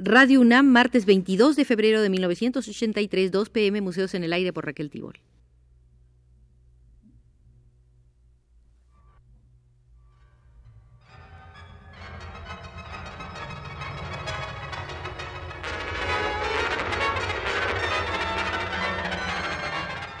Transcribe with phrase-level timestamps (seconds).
[0.00, 4.64] Radio UNAM, martes 22 de febrero de 1983, 2 pm, Museos en el Aire por
[4.64, 5.18] Raquel Tibol.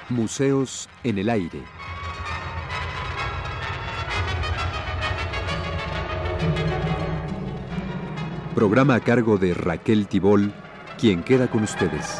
[0.08, 1.77] Museos en el Aire.
[8.58, 10.52] Programa a cargo de Raquel Tibol,
[10.98, 12.18] quien queda con ustedes.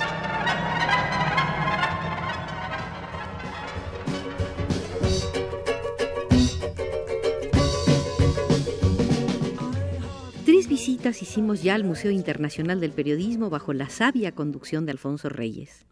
[10.44, 15.28] Tres visitas hicimos ya al Museo Internacional del Periodismo bajo la sabia conducción de Alfonso
[15.28, 15.86] Reyes.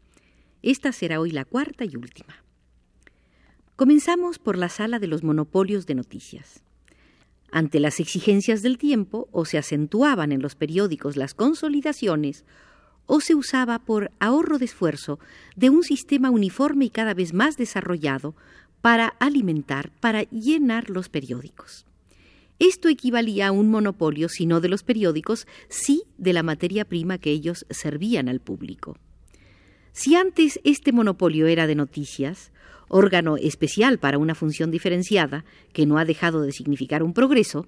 [0.63, 2.45] Esta será hoy la cuarta y última.
[3.75, 6.63] Comenzamos por la sala de los monopolios de noticias.
[7.51, 12.45] Ante las exigencias del tiempo, o se acentuaban en los periódicos las consolidaciones,
[13.07, 15.19] o se usaba por ahorro de esfuerzo
[15.55, 18.35] de un sistema uniforme y cada vez más desarrollado
[18.83, 21.87] para alimentar, para llenar los periódicos.
[22.59, 27.19] Esto equivalía a un monopolio, si no de los periódicos, sí de la materia prima
[27.19, 28.97] que ellos servían al público.
[29.97, 32.53] Si antes este monopolio era de noticias,
[32.89, 37.67] órgano especial para una función diferenciada, que no ha dejado de significar un progreso,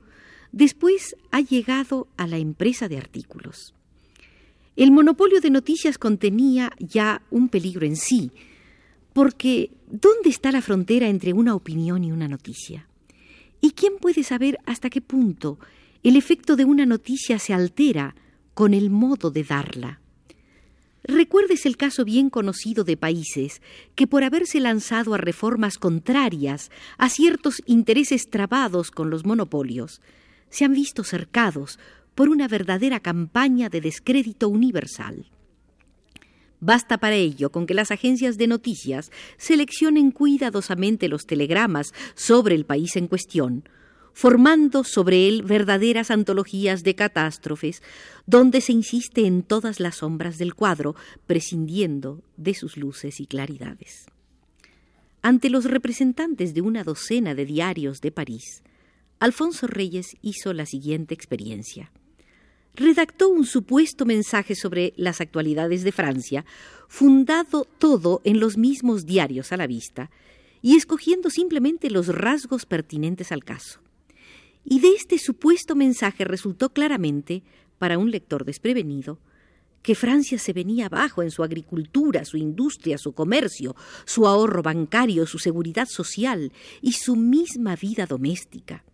[0.53, 3.75] después ha llegado a la empresa de artículos.
[4.77, 8.31] El monopolio de noticias contenía ya un peligro en sí,
[9.15, 12.89] porque ¿dónde está la frontera entre una opinión y una noticia?
[13.63, 15.59] ¿Y quién puede saber hasta qué punto
[16.03, 18.15] el efecto de una noticia se altera
[18.53, 20.01] con el modo de darla?
[21.09, 23.63] Recuerdes el caso bien conocido de países
[23.95, 30.03] que por haberse lanzado a reformas contrarias a ciertos intereses trabados con los monopolios,
[30.51, 31.79] se han visto cercados
[32.15, 35.31] por una verdadera campaña de descrédito universal.
[36.61, 42.67] Basta para ello con que las agencias de noticias seleccionen cuidadosamente los telegramas sobre el
[42.67, 43.65] país en cuestión,
[44.19, 47.85] formando sobre él verdaderas antologías de catástrofes,
[48.27, 50.97] donde se insiste en todas las sombras del cuadro,
[51.29, 54.07] prescindiendo de sus luces y claridades.
[55.23, 58.65] Ante los representantes de una docena de diarios de París,
[59.21, 61.93] Alfonso Reyes hizo la siguiente experiencia.
[62.75, 66.45] Redactó un supuesto mensaje sobre las actualidades de Francia,
[66.89, 70.11] fundado todo en los mismos diarios a la vista,
[70.61, 73.79] y escogiendo simplemente los rasgos pertinentes al caso.
[74.65, 77.43] Y de este supuesto mensaje resultó claramente,
[77.79, 79.19] para un lector desprevenido,
[79.83, 83.75] que Francia se venía abajo en su agricultura, su industria, su comercio,
[84.05, 86.53] su ahorro bancario, su seguridad social
[86.83, 88.85] y su misma vida doméstica.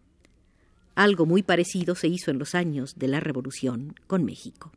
[0.94, 4.70] Algo muy parecido se hizo en los años de la Revolución con México.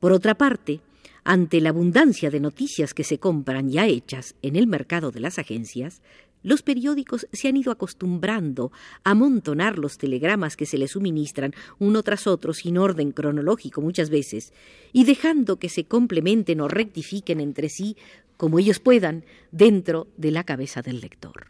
[0.00, 0.80] Por otra parte,
[1.22, 5.38] ante la abundancia de noticias que se compran ya hechas en el mercado de las
[5.38, 6.02] agencias,
[6.44, 8.70] los periódicos se han ido acostumbrando
[9.02, 14.10] a amontonar los telegramas que se les suministran uno tras otro sin orden cronológico muchas
[14.10, 14.52] veces,
[14.92, 17.96] y dejando que se complementen o rectifiquen entre sí
[18.36, 21.48] como ellos puedan dentro de la cabeza del lector.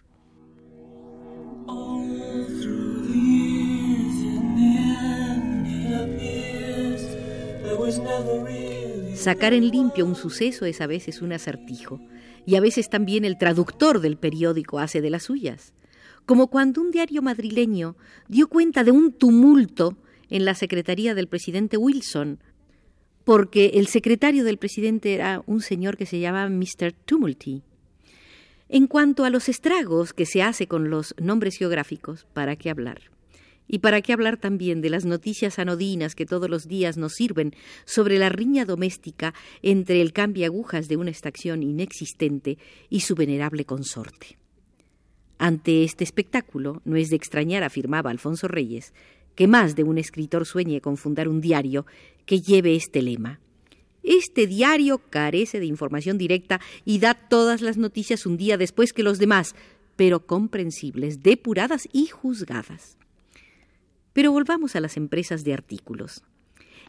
[9.25, 11.99] Sacar en limpio un suceso es a veces un acertijo
[12.45, 15.73] y a veces también el traductor del periódico hace de las suyas,
[16.27, 17.97] como cuando un diario madrileño
[18.29, 19.97] dio cuenta de un tumulto
[20.29, 22.39] en la secretaría del presidente Wilson,
[23.25, 26.93] porque el secretario del presidente era un señor que se llama Mr.
[26.93, 27.63] Tumulty.
[28.69, 33.14] En cuanto a los estragos que se hace con los nombres geográficos, ¿para qué hablar?
[33.67, 37.55] Y para qué hablar también de las noticias anodinas que todos los días nos sirven
[37.87, 40.13] sobre la riña doméstica entre el
[40.45, 42.59] agujas de una estación inexistente
[42.91, 44.37] y su venerable consorte.
[45.39, 48.93] Ante este espectáculo, no es de extrañar, afirmaba Alfonso Reyes,
[49.35, 51.87] que más de un escritor sueñe con fundar un diario
[52.25, 53.41] que lleve este lema.
[54.03, 59.03] Este diario carece de información directa y da todas las noticias un día después que
[59.03, 59.55] los demás,
[59.97, 62.99] pero comprensibles, depuradas y juzgadas.
[64.15, 66.23] Pero volvamos a las empresas de artículos.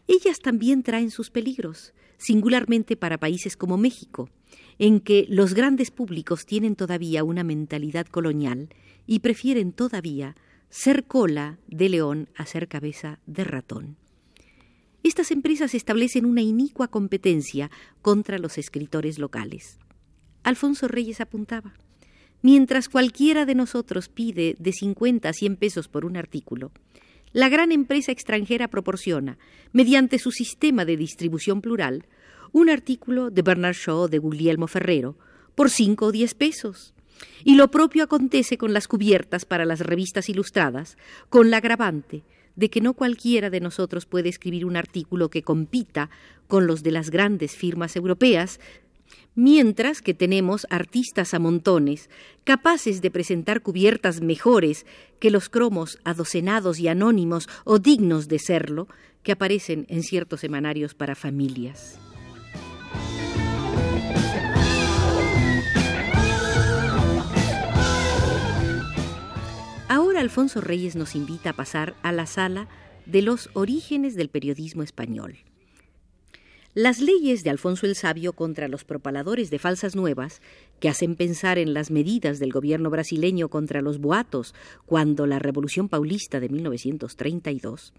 [0.08, 4.30] Ellas también traen sus peligros, singularmente para países como México,
[4.78, 8.68] en que los grandes públicos tienen todavía una mentalidad colonial
[9.06, 10.36] y prefieren todavía
[10.70, 13.96] ser cola de león a ser cabeza de ratón.
[15.02, 17.70] Estas empresas establecen una inicua competencia
[18.02, 19.78] contra los escritores locales.
[20.42, 21.74] Alfonso Reyes apuntaba.
[22.42, 26.70] Mientras cualquiera de nosotros pide de 50 a 100 pesos por un artículo,
[27.36, 29.36] la gran empresa extranjera proporciona,
[29.70, 32.06] mediante su sistema de distribución plural,
[32.50, 35.18] un artículo de Bernard Shaw de Guglielmo Ferrero
[35.54, 36.94] por cinco o diez pesos.
[37.44, 40.96] Y lo propio acontece con las cubiertas para las revistas ilustradas,
[41.28, 42.22] con la agravante
[42.54, 46.08] de que no cualquiera de nosotros puede escribir un artículo que compita
[46.48, 48.60] con los de las grandes firmas europeas,
[49.36, 52.10] mientras que tenemos artistas a montones
[52.42, 54.86] capaces de presentar cubiertas mejores
[55.20, 58.88] que los cromos adocenados y anónimos o dignos de serlo
[59.22, 61.98] que aparecen en ciertos semanarios para familias.
[69.88, 72.68] Ahora Alfonso Reyes nos invita a pasar a la sala
[73.04, 75.45] de los orígenes del periodismo español.
[76.76, 80.42] Las leyes de Alfonso el Sabio contra los propaladores de falsas nuevas,
[80.78, 85.88] que hacen pensar en las medidas del gobierno brasileño contra los boatos cuando la Revolución
[85.88, 87.94] Paulista de 1932,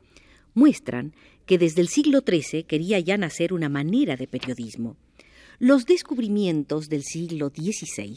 [0.54, 1.16] muestran
[1.48, 4.96] que desde el siglo XIII quería ya nacer una manera de periodismo.
[5.58, 8.16] Los descubrimientos del siglo XVI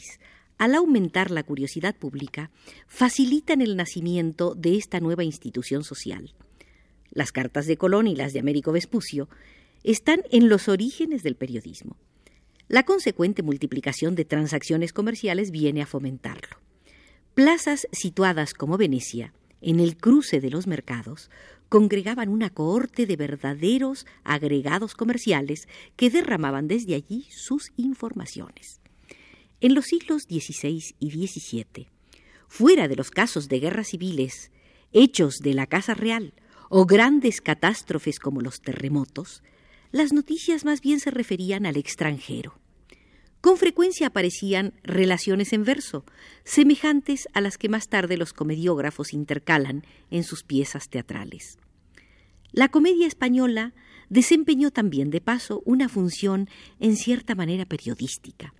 [0.59, 2.51] al aumentar la curiosidad pública,
[2.85, 6.35] facilitan el nacimiento de esta nueva institución social.
[7.09, 9.27] Las cartas de Colón y las de Américo Vespucio
[9.83, 11.97] están en los orígenes del periodismo.
[12.67, 16.57] La consecuente multiplicación de transacciones comerciales viene a fomentarlo.
[17.33, 21.29] Plazas situadas como Venecia, en el cruce de los mercados,
[21.69, 28.81] congregaban una cohorte de verdaderos agregados comerciales que derramaban desde allí sus informaciones.
[29.61, 31.87] En los siglos XVI y XVII,
[32.47, 34.51] fuera de los casos de guerras civiles,
[34.91, 36.33] hechos de la Casa Real
[36.69, 39.43] o grandes catástrofes como los terremotos,
[39.91, 42.57] las noticias más bien se referían al extranjero.
[43.41, 46.05] Con frecuencia aparecían relaciones en verso,
[46.43, 51.57] semejantes a las que más tarde los comediógrafos intercalan en sus piezas teatrales.
[52.51, 53.73] La comedia española
[54.09, 56.49] desempeñó también de paso una función
[56.79, 58.53] en cierta manera periodística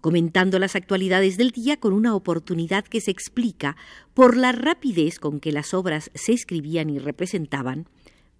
[0.00, 3.76] comentando las actualidades del día con una oportunidad que se explica
[4.14, 7.86] por la rapidez con que las obras se escribían y representaban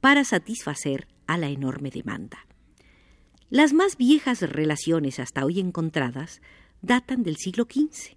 [0.00, 2.46] para satisfacer a la enorme demanda.
[3.50, 6.40] Las más viejas relaciones hasta hoy encontradas
[6.82, 8.16] datan del siglo XV.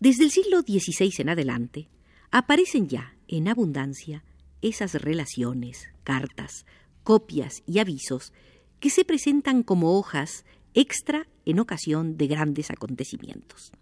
[0.00, 1.88] Desde el siglo XVI en adelante
[2.30, 4.24] aparecen ya en abundancia
[4.62, 6.64] esas relaciones, cartas,
[7.02, 8.32] copias y avisos
[8.78, 10.44] que se presentan como hojas
[10.74, 13.72] extra en ocasión de grandes acontecimientos.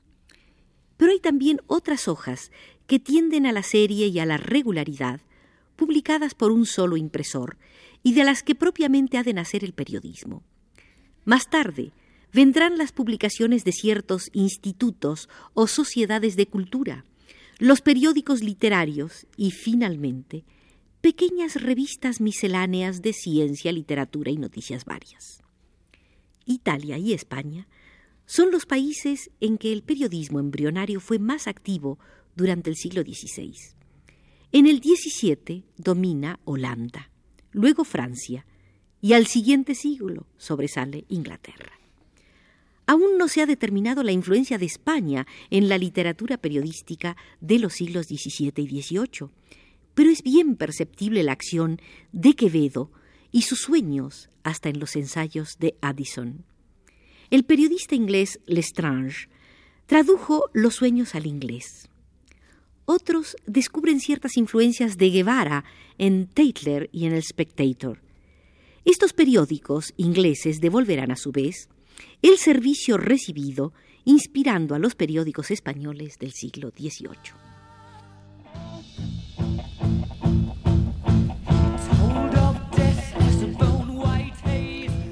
[0.96, 2.50] Pero hay también otras hojas
[2.86, 5.20] que tienden a la serie y a la regularidad,
[5.78, 7.56] publicadas por un solo impresor,
[8.02, 10.42] y de las que propiamente ha de nacer el periodismo.
[11.24, 11.92] Más tarde,
[12.32, 17.04] vendrán las publicaciones de ciertos institutos o sociedades de cultura,
[17.58, 20.44] los periódicos literarios y, finalmente,
[21.00, 25.42] pequeñas revistas misceláneas de ciencia, literatura y noticias varias.
[26.44, 27.68] Italia y España
[28.26, 31.98] son los países en que el periodismo embrionario fue más activo
[32.34, 33.77] durante el siglo XVI.
[34.50, 37.10] En el XVII domina Holanda,
[37.52, 38.46] luego Francia,
[39.00, 41.72] y al siguiente siglo sobresale Inglaterra.
[42.86, 47.74] Aún no se ha determinado la influencia de España en la literatura periodística de los
[47.74, 49.28] siglos XVII y XVIII,
[49.94, 51.78] pero es bien perceptible la acción
[52.12, 52.90] de Quevedo
[53.30, 56.46] y sus sueños hasta en los ensayos de Addison.
[57.28, 59.28] El periodista inglés Lestrange
[59.84, 61.90] tradujo los sueños al inglés.
[62.90, 65.62] Otros descubren ciertas influencias de Guevara
[65.98, 68.00] en Tatler y en el Spectator.
[68.86, 71.68] Estos periódicos ingleses devolverán a su vez
[72.22, 73.74] el servicio recibido
[74.06, 77.34] inspirando a los periódicos españoles del siglo XVIII.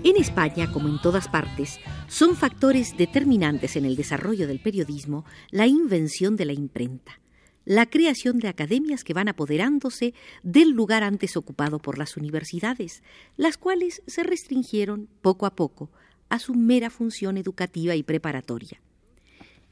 [0.02, 1.78] En España, como en todas partes,
[2.08, 7.20] son factores determinantes en el desarrollo del periodismo la invención de la imprenta,
[7.66, 13.02] la creación de academias que van apoderándose del lugar antes ocupado por las universidades,
[13.36, 15.90] las cuales se restringieron poco a poco
[16.28, 18.80] a su mera función educativa y preparatoria.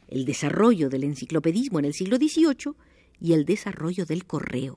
[0.09, 2.75] El desarrollo del enciclopedismo en el siglo XVIII
[3.21, 4.77] y el desarrollo del correo.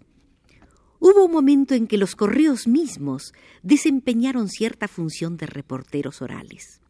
[1.00, 3.34] Hubo un momento en que los correos mismos
[3.64, 6.82] desempeñaron cierta función de reporteros orales.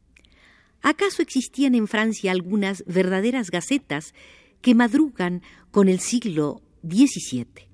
[0.82, 4.14] ¿Acaso existían en Francia algunas verdaderas gacetas
[4.62, 7.68] que madrugan con el siglo XVII?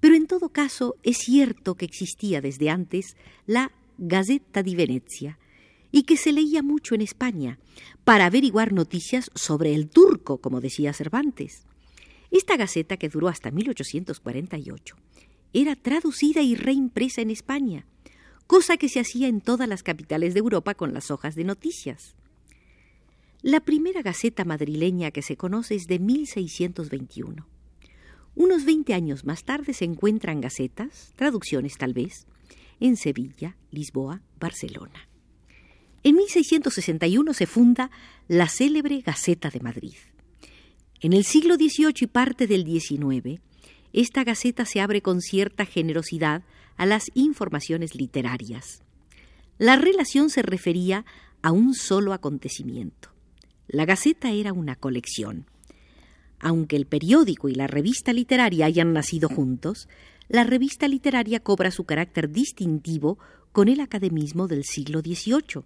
[0.00, 5.38] Pero en todo caso es cierto que existía desde antes la Gazeta di Venezia
[5.90, 7.58] y que se leía mucho en España
[8.04, 11.64] para averiguar noticias sobre el turco, como decía Cervantes.
[12.30, 14.96] Esta gaceta, que duró hasta 1848,
[15.52, 17.86] era traducida y reimpresa en España,
[18.46, 22.16] cosa que se hacía en todas las capitales de Europa con las hojas de noticias.
[23.42, 27.46] La primera gaceta madrileña que se conoce es de 1621.
[28.34, 32.26] Unos 20 años más tarde se encuentran gacetas, traducciones tal vez,
[32.80, 35.08] en Sevilla, Lisboa, Barcelona.
[36.02, 37.92] En 1661 se funda
[38.26, 39.94] la célebre Gaceta de Madrid.
[41.00, 43.40] En el siglo XVIII y parte del XIX,
[43.92, 46.42] esta Gaceta se abre con cierta generosidad
[46.76, 48.82] a las informaciones literarias.
[49.58, 51.04] La relación se refería
[51.40, 53.10] a un solo acontecimiento.
[53.70, 55.44] La Gaceta era una colección.
[56.40, 59.90] Aunque el periódico y la revista literaria hayan nacido juntos,
[60.28, 63.18] la revista literaria cobra su carácter distintivo
[63.52, 65.64] con el academismo del siglo XVIII,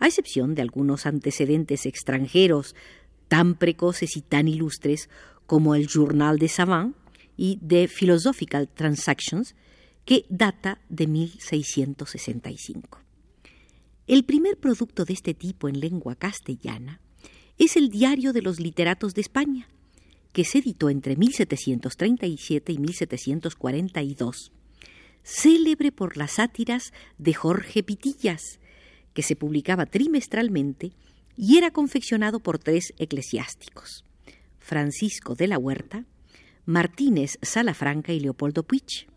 [0.00, 2.74] a excepción de algunos antecedentes extranjeros
[3.28, 5.08] tan precoces y tan ilustres
[5.46, 6.96] como el Journal de Savant
[7.36, 9.54] y The Philosophical Transactions,
[10.04, 12.98] que data de 1665.
[14.08, 17.00] El primer producto de este tipo en lengua castellana
[17.58, 19.68] es el Diario de los Literatos de España,
[20.32, 24.52] que se editó entre 1737 y 1742,
[25.22, 28.60] célebre por las sátiras de Jorge Pitillas,
[29.12, 30.92] que se publicaba trimestralmente
[31.36, 34.04] y era confeccionado por tres eclesiásticos,
[34.60, 36.04] Francisco de la Huerta,
[36.66, 39.08] Martínez Salafranca y Leopoldo Puig.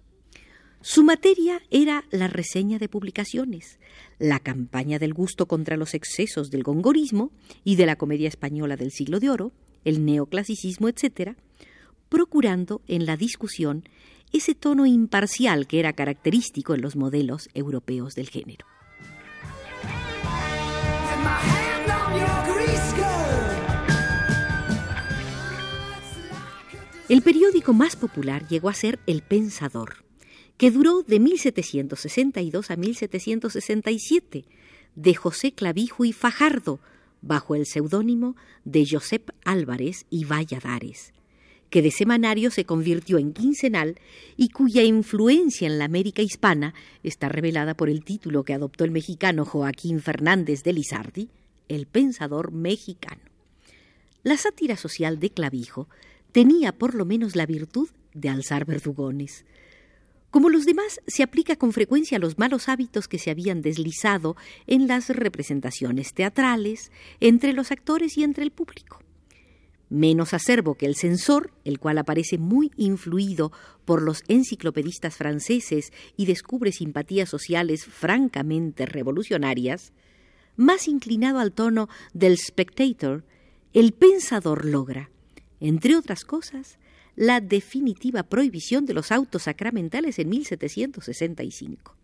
[0.84, 3.78] Su materia era la reseña de publicaciones,
[4.18, 7.32] la campaña del gusto contra los excesos del gongorismo
[7.64, 9.52] y de la comedia española del siglo de oro,
[9.86, 11.36] el neoclasicismo, etc.,
[12.10, 13.84] procurando en la discusión
[14.34, 18.66] ese tono imparcial que era característico en los modelos europeos del género.
[27.08, 30.11] El periódico más popular llegó a ser El Pensador,
[30.62, 34.46] que duró de 1762 a 1767,
[34.94, 36.80] de José Clavijo y Fajardo,
[37.24, 41.14] bajo el seudónimo de Josep Álvarez y Valladares,
[41.72, 44.00] que de semanario se convirtió en quincenal
[44.38, 48.92] y cuya influencia en la América hispana está revelada por el título que adoptó el
[48.92, 51.30] mexicano Joaquín Fernández de Lizardi,
[51.70, 53.24] El Pensador Mexicano.
[54.22, 55.90] La sátira social de Clavijo
[56.32, 59.44] tenía por lo menos la virtud de alzar verdugones.
[60.32, 64.38] Como los demás, se aplica con frecuencia a los malos hábitos que se habían deslizado
[64.66, 69.02] en las representaciones teatrales, entre los actores y entre el público.
[69.90, 73.52] Menos acervo que el censor, el cual aparece muy influido
[73.84, 79.92] por los enciclopedistas franceses y descubre simpatías sociales francamente revolucionarias,
[80.56, 83.26] más inclinado al tono del spectator,
[83.74, 85.10] el pensador logra,
[85.60, 86.80] entre otras cosas,
[87.16, 91.96] la definitiva prohibición de los autos sacramentales en 1765.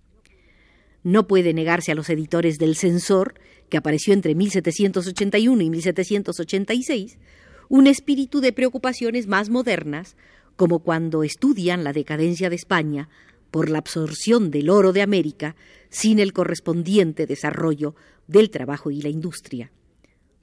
[1.03, 3.35] No puede negarse a los editores del Censor,
[3.69, 7.17] que apareció entre 1781 y 1786,
[7.69, 10.15] un espíritu de preocupaciones más modernas,
[10.55, 13.09] como cuando estudian la decadencia de España
[13.51, 15.55] por la absorción del oro de América
[15.89, 17.95] sin el correspondiente desarrollo
[18.27, 19.71] del trabajo y la industria,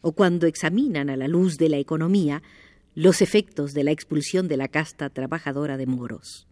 [0.01, 2.43] o cuando examinan a la luz de la economía
[2.95, 6.47] los efectos de la expulsión de la casta trabajadora de moros.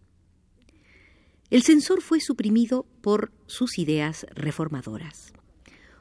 [1.49, 5.31] El censor fue suprimido por sus ideas reformadoras.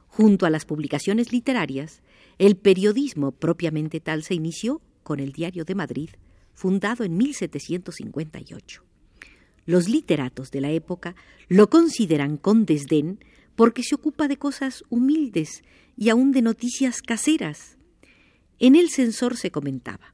[0.09, 2.03] Junto a las publicaciones literarias,
[2.39, 6.11] el periodismo propiamente tal se inició con el Diario de Madrid,
[6.55, 8.83] fundado en 1758.
[9.65, 11.15] Los literatos de la época
[11.49, 13.21] lo consideran con desdén
[13.55, 15.63] porque se ocupa de cosas humildes
[15.97, 17.77] y aún de noticias caseras.
[18.59, 20.13] En el censor se comentaba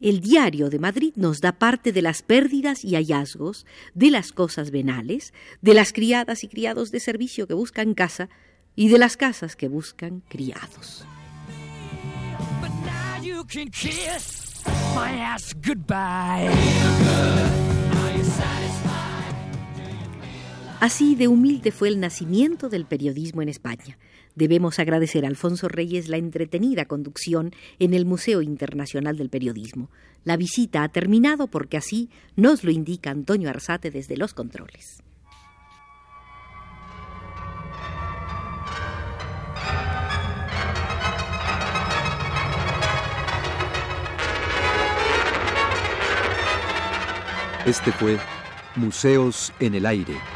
[0.00, 4.70] el diario de Madrid nos da parte de las pérdidas y hallazgos, de las cosas
[4.70, 8.28] venales, de las criadas y criados de servicio que buscan casa
[8.74, 11.06] y de las casas que buscan criados.
[20.78, 23.96] Así de humilde fue el nacimiento del periodismo en España.
[24.34, 29.88] Debemos agradecer a Alfonso Reyes la entretenida conducción en el Museo Internacional del Periodismo.
[30.24, 35.02] La visita ha terminado porque así nos lo indica Antonio Arzate desde los controles.
[47.64, 48.18] Este fue
[48.76, 50.35] Museos en el Aire.